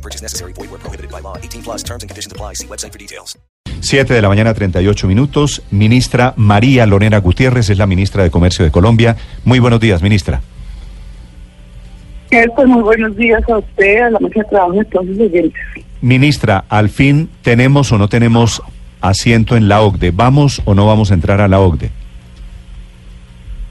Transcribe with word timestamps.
No 0.00 0.02
purchase 0.02 0.22
necessary. 0.22 0.54
Void 0.54 0.70
where 0.70 0.80
prohibited 0.80 1.10
by 1.10 1.20
law. 1.20 1.36
18 1.36 1.62
plus 1.62 1.84
terms 1.84 2.02
and 2.02 2.08
conditions 2.08 2.32
apply. 2.32 2.54
See 2.54 2.66
website 2.66 2.92
for 2.92 2.98
details. 2.98 3.38
7 3.80 4.14
de 4.14 4.22
la 4.22 4.28
mañana, 4.28 4.54
38 4.54 5.06
minutos. 5.06 5.62
Ministra 5.70 6.32
María 6.36 6.86
Lorena 6.86 7.18
Gutiérrez 7.18 7.70
es 7.70 7.78
la 7.78 7.86
ministra 7.86 8.22
de 8.22 8.30
Comercio 8.30 8.64
de 8.64 8.70
Colombia. 8.70 9.16
Muy 9.44 9.58
buenos 9.58 9.80
días, 9.80 10.02
ministra. 10.02 10.40
Pues 12.30 12.68
muy 12.68 12.82
buenos 12.82 13.16
días 13.16 13.42
a 13.48 13.58
usted, 13.58 14.02
a 14.02 14.10
la 14.10 14.18
mesa 14.20 14.40
de 14.40 14.44
trabajo 14.44 14.72
de 14.72 14.84
todos 14.84 15.06
los 15.06 15.18
oyentes. 15.18 15.60
Ministra, 16.00 16.64
al 16.68 16.88
fin, 16.88 17.28
¿tenemos 17.42 17.90
o 17.92 17.98
no 17.98 18.08
tenemos 18.08 18.62
asiento 19.00 19.56
en 19.56 19.68
la 19.68 19.82
OCDE? 19.82 20.12
¿Vamos 20.12 20.62
o 20.64 20.74
no 20.74 20.86
vamos 20.86 21.10
a 21.10 21.14
entrar 21.14 21.40
a 21.40 21.48
la 21.48 21.60
OCDE? 21.60 21.90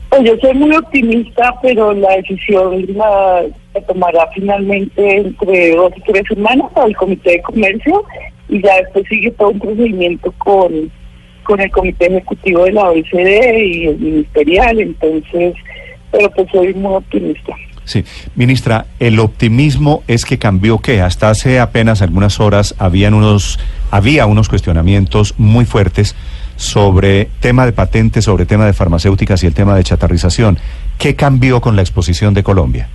Pues 0.09 0.23
yo 0.23 0.35
soy 0.41 0.53
muy 0.55 0.75
optimista, 0.75 1.53
pero 1.61 1.93
la 1.93 2.15
decisión 2.15 2.85
la, 2.95 3.43
se 3.73 3.81
tomará 3.81 4.27
finalmente 4.33 5.17
entre 5.17 5.75
dos 5.75 5.93
y 5.95 6.01
tres 6.11 6.23
semanas 6.27 6.67
al 6.75 6.95
Comité 6.95 7.31
de 7.31 7.41
Comercio 7.43 8.03
y 8.49 8.61
ya 8.61 8.77
después 8.77 9.05
sigue 9.07 9.29
todo 9.31 9.49
un 9.49 9.59
procedimiento 9.59 10.33
con, 10.39 10.91
con 11.43 11.59
el 11.59 11.69
Comité 11.69 12.07
Ejecutivo 12.07 12.63
de 12.65 12.71
la 12.71 12.89
OECD 12.89 13.63
y 13.63 13.85
el 13.85 13.99
Ministerial, 13.99 14.79
entonces, 14.79 15.53
pero 16.11 16.31
pues 16.31 16.47
soy 16.51 16.73
muy 16.73 16.95
optimista. 16.95 17.53
Sí, 17.89 18.03
ministra, 18.35 18.85
el 18.99 19.19
optimismo 19.19 20.03
es 20.07 20.25
que 20.25 20.37
cambió 20.37 20.77
que 20.77 21.01
hasta 21.01 21.29
hace 21.31 21.59
apenas 21.59 22.03
algunas 22.03 22.39
horas 22.39 22.75
habían 22.77 23.15
unos, 23.15 23.59
había 23.89 24.27
unos 24.27 24.47
cuestionamientos 24.47 25.33
muy 25.39 25.65
fuertes 25.65 26.15
sobre 26.59 27.29
tema 27.39 27.65
de 27.65 27.71
patentes, 27.71 28.25
sobre 28.25 28.45
tema 28.45 28.65
de 28.65 28.73
farmacéuticas 28.73 29.41
y 29.43 29.47
el 29.47 29.53
tema 29.53 29.75
de 29.75 29.83
chatarrización. 29.83 30.59
¿Qué 30.97 31.15
cambió 31.15 31.61
con 31.61 31.77
la 31.77 31.81
exposición 31.81 32.33
de 32.33 32.43
Colombia? 32.43 32.89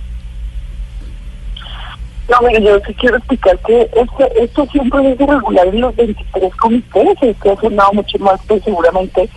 No, 2.29 2.47
mire, 2.47 2.63
yo 2.63 2.79
sí 2.85 2.93
quiero 2.93 3.17
explicar 3.17 3.57
que 3.65 3.81
esto, 3.81 4.29
esto 4.39 4.67
siempre 4.67 5.11
es 5.11 5.17
regular 5.17 5.67
en 5.67 5.81
los 5.81 5.95
23 5.95 6.55
comités, 6.57 7.17
esto 7.21 7.51
ha 7.51 7.61
sonado 7.61 7.93
mucho 7.93 8.19
más, 8.19 8.39
pues 8.47 8.63
seguramente, 8.63 9.27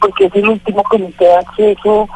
porque 0.00 0.26
es 0.26 0.34
el 0.34 0.48
último 0.48 0.82
comité 0.82 1.24
de 1.24 1.36
acceso 1.36 2.08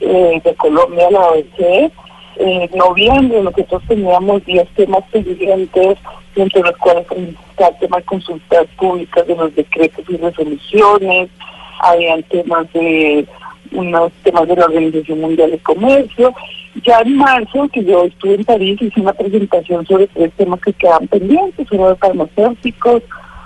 eh, 0.00 0.42
de 0.44 0.54
Colombia 0.56 1.08
a 1.08 1.10
la 1.10 1.20
OECD. 1.20 1.90
En 2.36 2.70
noviembre 2.76 3.42
nosotros 3.42 3.82
teníamos 3.88 4.44
10 4.44 4.68
temas 4.74 5.04
pendientes, 5.10 5.98
entre 6.36 6.62
los 6.62 6.76
cuales 6.78 7.06
está 7.50 7.68
el 7.68 7.78
tema 7.78 7.98
de 7.98 8.04
consultas 8.04 8.66
públicas 8.76 9.26
de 9.26 9.36
los 9.36 9.54
decretos 9.54 10.04
y 10.08 10.16
resoluciones, 10.16 11.30
habían 11.80 12.22
temas 12.24 12.72
de 12.72 13.26
unos 13.72 14.12
temas 14.22 14.46
de 14.48 14.56
la 14.56 14.66
Organización 14.66 15.20
Mundial 15.20 15.50
de 15.50 15.58
Comercio. 15.58 16.32
Ya 16.84 17.00
en 17.00 17.16
marzo, 17.16 17.68
que 17.72 17.84
yo 17.84 18.04
estuve 18.04 18.34
en 18.34 18.44
París, 18.44 18.80
hice 18.80 19.00
una 19.00 19.12
presentación 19.12 19.86
sobre 19.86 20.06
tres 20.08 20.32
temas 20.36 20.60
que 20.60 20.72
quedan 20.72 21.06
pendientes, 21.08 21.70
uno 21.70 21.90
de 21.90 21.96
farmacéuticos, 21.96 23.02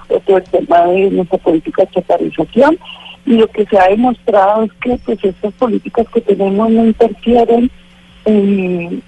otro 0.08 0.36
el 0.38 0.44
tema 0.44 0.86
de 0.86 1.10
nuestra 1.10 1.38
política 1.38 1.82
de 1.82 1.90
chatarrización, 1.90 2.78
y 3.26 3.32
lo 3.32 3.46
que 3.48 3.66
se 3.66 3.78
ha 3.78 3.88
demostrado 3.88 4.64
es 4.64 4.72
que 4.80 4.96
pues 5.04 5.22
estas 5.22 5.52
políticas 5.54 6.06
que 6.14 6.22
tenemos 6.22 6.70
no 6.70 6.86
interfieren 6.86 7.70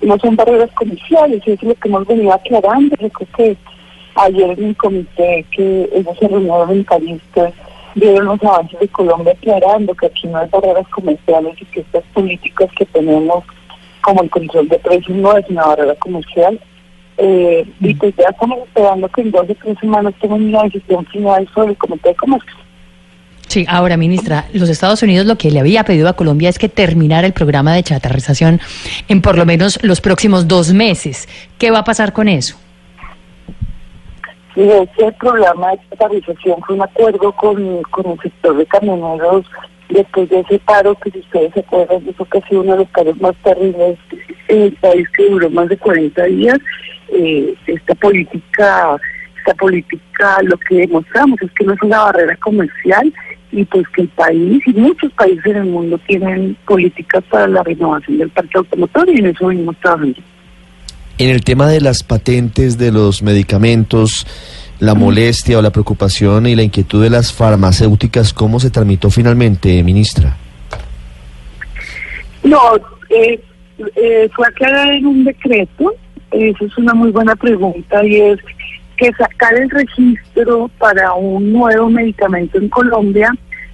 no 0.02 0.18
son 0.18 0.36
barreras 0.36 0.70
comerciales, 0.72 1.42
eso 1.42 1.52
es 1.52 1.62
lo 1.62 1.74
que 1.74 1.88
hemos 1.88 2.06
venido 2.06 2.32
aclarando. 2.32 2.96
Yo 2.98 3.08
creo 3.10 3.28
que 3.36 3.56
ayer 4.14 4.58
en 4.58 4.64
el 4.64 4.76
comité 4.76 5.44
que 5.50 5.88
ellos 5.94 6.16
se 6.18 6.28
reunieron 6.28 6.70
en 6.70 6.84
París, 6.84 7.20
pues, 7.34 7.52
vieron 7.94 8.26
los 8.26 8.42
avances 8.42 8.78
de 8.78 8.88
Colombia 8.88 9.32
aclarando 9.32 9.94
que 9.94 10.06
aquí 10.06 10.26
no 10.28 10.38
hay 10.38 10.48
barreras 10.48 10.86
comerciales 10.88 11.60
y 11.60 11.64
que 11.66 11.80
estas 11.80 12.04
políticas 12.14 12.70
que 12.76 12.86
tenemos, 12.86 13.44
como 14.02 14.22
el 14.22 14.30
control 14.30 14.68
de 14.68 14.78
precios, 14.78 15.16
no 15.16 15.36
es 15.36 15.48
una 15.48 15.66
barrera 15.66 15.94
comercial. 15.96 16.60
Eh, 17.18 17.66
y 17.80 17.94
pues 17.94 18.14
ya 18.16 18.28
estamos 18.30 18.60
esperando 18.60 19.08
que 19.08 19.20
en 19.20 19.30
dos 19.30 19.42
o 19.42 19.54
tres 19.54 19.78
semanas 19.78 20.14
tengan 20.20 20.42
una 20.42 20.62
decisión 20.62 21.04
final 21.06 21.46
sobre 21.54 21.70
el 21.70 21.76
comité 21.76 22.10
de 22.10 22.14
comercio. 22.14 22.54
Sí, 23.50 23.66
ahora, 23.68 23.96
ministra, 23.96 24.46
los 24.52 24.68
Estados 24.68 25.02
Unidos 25.02 25.26
lo 25.26 25.36
que 25.36 25.50
le 25.50 25.58
había 25.58 25.82
pedido 25.82 26.08
a 26.08 26.12
Colombia 26.12 26.48
es 26.48 26.56
que 26.56 26.68
terminara 26.68 27.26
el 27.26 27.32
programa 27.32 27.74
de 27.74 27.82
chatarrización 27.82 28.60
en 29.08 29.20
por 29.22 29.36
lo 29.36 29.44
menos 29.44 29.80
los 29.82 30.00
próximos 30.00 30.46
dos 30.46 30.72
meses. 30.72 31.28
¿Qué 31.58 31.72
va 31.72 31.80
a 31.80 31.84
pasar 31.84 32.12
con 32.12 32.28
eso? 32.28 32.56
Sí, 34.54 34.62
ese 34.62 35.12
programa 35.12 35.70
de 35.70 35.78
chatarrización 35.90 36.60
fue 36.66 36.74
un 36.74 36.82
acuerdo 36.82 37.32
con, 37.32 37.82
con 37.82 38.06
el 38.06 38.20
sector 38.20 38.56
de 38.56 38.66
camioneros 38.66 39.46
después 39.88 40.28
de 40.28 40.40
ese 40.40 40.58
paro 40.60 40.94
que 40.96 41.10
si 41.10 41.18
ustedes 41.20 41.52
se 41.54 41.60
acuerdan, 41.60 42.02
eso 42.08 42.24
que 42.24 42.38
ha 42.38 42.48
sido 42.48 42.62
uno 42.62 42.72
de 42.72 42.78
los 42.78 42.88
paros 42.88 43.20
más 43.20 43.36
terribles 43.42 43.98
en 44.48 44.62
el 44.62 44.72
país 44.74 45.08
que 45.16 45.28
duró 45.28 45.50
más 45.50 45.68
de 45.68 45.76
40 45.76 46.24
días. 46.24 46.58
Eh, 47.12 47.54
esta 47.66 47.94
política, 47.96 48.96
esta 49.38 49.54
política 49.54 50.38
lo 50.42 50.56
que 50.58 50.76
demostramos 50.76 51.40
es 51.42 51.50
que 51.52 51.64
no 51.64 51.74
es 51.74 51.82
una 51.82 52.04
barrera 52.04 52.36
comercial, 52.36 53.12
y 53.52 53.64
pues 53.64 53.86
que 53.88 54.02
el 54.02 54.08
país 54.08 54.62
y 54.66 54.72
muchos 54.74 55.12
países 55.12 55.46
en 55.46 55.56
el 55.56 55.64
mundo 55.66 55.98
tienen 56.06 56.56
políticas 56.66 57.22
para 57.30 57.46
la 57.48 57.62
renovación 57.62 58.18
del 58.18 58.30
parque 58.30 58.58
automotor 58.58 59.08
y 59.10 59.18
en 59.18 59.26
eso 59.26 59.48
venimos 59.48 59.76
trabajando. 59.78 60.20
En 61.20 61.28
el 61.28 61.44
tema 61.44 61.68
de 61.68 61.82
las 61.82 62.02
patentes 62.02 62.78
de 62.78 62.90
los 62.90 63.22
medicamentos, 63.22 64.26
la 64.78 64.94
molestia 64.94 65.58
o 65.58 65.62
la 65.62 65.68
preocupación 65.68 66.46
y 66.46 66.56
la 66.56 66.62
inquietud 66.62 67.02
de 67.02 67.10
las 67.10 67.30
farmacéuticas, 67.30 68.32
¿cómo 68.32 68.58
se 68.58 68.70
tramitó 68.70 69.10
finalmente, 69.10 69.82
ministra? 69.82 70.34
No, 72.42 72.58
eh, 73.10 73.38
eh, 73.96 74.30
fue 74.34 74.46
aclarar 74.46 74.92
en 74.92 75.04
un 75.04 75.24
decreto, 75.24 75.92
eso 76.30 76.64
es 76.64 76.78
una 76.78 76.94
muy 76.94 77.10
buena 77.10 77.36
pregunta 77.36 78.02
y 78.02 78.18
es 78.18 78.38
que 78.96 79.12
sacar 79.12 79.54
el 79.56 79.68
registro 79.68 80.70
para 80.78 81.12
un 81.12 81.52
nuevo 81.52 81.90
medicamento 81.90 82.56
en 82.56 82.70
Colombia 82.70 83.30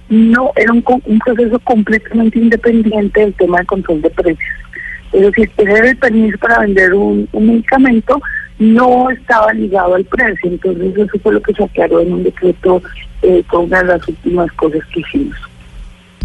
no 0.09 0.51
era 0.57 0.73
un, 0.73 0.83
un 1.05 1.19
proceso 1.19 1.57
completamente 1.59 2.39
independiente 2.39 3.21
del 3.21 3.33
tema 3.35 3.59
de 3.59 3.65
control 3.67 4.01
de 4.01 4.09
precios. 4.09 4.67
Es 5.13 5.21
decir, 5.21 5.49
tener 5.55 5.85
el 5.85 5.97
permiso 5.97 6.37
para 6.37 6.59
vender 6.59 6.93
un, 6.93 7.27
medicamento 7.33 8.21
no 8.59 9.09
estaba 9.09 9.53
ligado 9.53 9.95
al 9.95 10.05
precio. 10.05 10.49
Entonces 10.49 10.97
eso 10.97 11.19
fue 11.21 11.33
lo 11.33 11.41
que 11.41 11.53
se 11.53 11.63
aclaró 11.63 12.01
en 12.01 12.13
un 12.13 12.23
decreto 12.23 12.81
eh, 13.21 13.43
con 13.47 13.65
una 13.65 13.83
de 13.83 13.89
las 13.89 14.07
últimas 14.07 14.51
cosas 14.53 14.81
que 14.93 14.99
hicimos. 15.01 15.37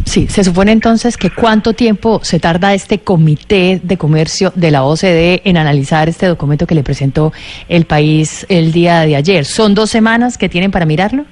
Sí, 0.05 0.27
se 0.29 0.43
supone 0.43 0.73
entonces 0.73 1.17
que 1.17 1.31
cuánto 1.31 1.75
tiempo 1.75 2.21
se 2.23 2.41
tarda 2.41 2.75
este 2.75 2.99
comité 2.99 3.81
de 3.83 3.97
comercio 3.97 4.53
de 4.55 4.71
la 4.71 4.85
OCDE 4.85 5.43
en 5.45 5.57
analizar 5.57 6.09
este 6.09 6.27
documento 6.27 6.67
que 6.67 6.75
le 6.75 6.83
presentó 6.83 7.33
el 7.69 7.85
país 7.85 8.45
el 8.49 8.73
día 8.73 9.01
de 9.03 9.17
ayer. 9.17 9.45
¿Son 9.45 9.75
dos 9.75 9.91
semanas 9.91 10.39
que 10.39 10.49
tienen 10.49 10.71
para 10.71 10.87
mirarlo? 10.87 11.25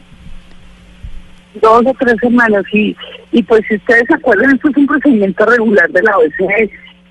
Dos 1.61 1.83
o 1.85 1.95
tres 1.99 2.15
semanas, 2.21 2.63
sí. 2.71 2.97
Y 3.33 3.43
pues 3.43 3.63
si 3.69 3.75
ustedes 3.75 4.05
se 4.07 4.15
acuerdan, 4.15 4.55
esto 4.55 4.69
es 4.69 4.77
un 4.77 4.87
procedimiento 4.87 5.45
regular 5.45 5.91
de 5.91 6.03
la 6.03 6.17
OCDE. 6.17 6.71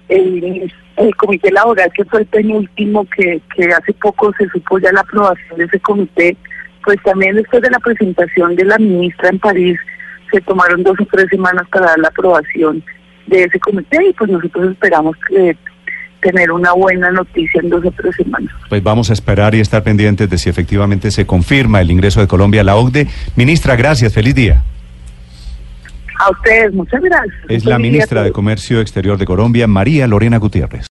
El, 0.10 0.72
comité 1.16 1.52
laboral, 1.52 1.92
que 1.96 2.04
fue 2.06 2.22
el 2.22 2.26
penúltimo, 2.26 3.06
que, 3.16 3.42
que 3.56 3.66
hace 3.66 3.94
poco 3.94 4.34
se 4.38 4.50
supo 4.50 4.80
ya 4.80 4.92
la 4.92 5.02
aprobación 5.02 5.58
de 5.58 5.66
ese 5.66 5.80
comité, 5.80 6.36
pues 6.84 6.98
también 7.04 7.36
después 7.36 7.62
de 7.62 7.70
la 7.70 7.80
presentación 7.80 8.56
de 8.56 8.66
la 8.66 8.78
ministra 8.78 9.30
en 9.30 9.40
París, 9.40 9.80
se 10.32 10.42
tomaron 10.42 10.84
dos 10.84 11.00
o 11.00 11.06
tres 11.06 11.28
semanas 11.30 11.68
para 11.72 11.88
dar 11.88 12.00
la 12.00 12.08
aprobación 12.10 12.84
de 13.28 13.44
ese 13.44 13.60
comité 13.60 13.98
y 14.10 14.14
pues 14.14 14.30
nosotros 14.30 14.72
esperamos 14.72 15.16
que 15.28 15.56
tener 16.22 16.52
una 16.52 16.74
buena 16.74 17.12
noticia 17.12 17.62
en 17.62 17.70
dos 17.70 17.86
o 17.86 17.92
tres 17.92 18.16
semanas. 18.16 18.54
Pues 18.68 18.84
vamos 18.84 19.10
a 19.10 19.14
esperar 19.14 19.56
y 19.56 19.60
estar 19.60 19.84
pendientes 19.84 20.30
de 20.30 20.38
si 20.38 20.50
efectivamente 20.50 21.12
se 21.12 21.26
confirma 21.26 21.82
el 21.82 21.92
ingreso 21.92 22.20
de 22.20 22.28
Colombia 22.28 22.62
a 22.62 22.64
la 22.66 22.76
OCDE. 22.76 23.08
Ministra, 23.36 23.76
gracias, 23.76 24.14
feliz 24.14 24.36
día. 24.36 24.64
A 26.20 26.32
ustedes, 26.32 26.74
muchas 26.74 27.02
gracias. 27.02 27.34
Es 27.48 27.66
la 27.66 27.80
ministra 27.80 28.24
de 28.24 28.32
Comercio 28.32 28.82
Exterior 28.82 29.18
de 29.18 29.26
Colombia, 29.26 29.68
María 29.68 30.06
Lorena 30.06 30.38
Gutiérrez. 30.38 30.88